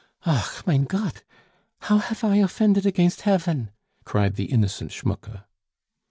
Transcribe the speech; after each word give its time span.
"Ach, 0.25 0.65
mein 0.65 0.85
Gott! 0.85 1.21
how 1.81 1.99
haf 1.99 2.23
I 2.23 2.37
offended 2.37 2.87
against 2.87 3.21
Hefn?" 3.21 3.69
cried 4.03 4.33
the 4.33 4.45
innocent 4.45 4.89
Schmucke. 4.91 5.43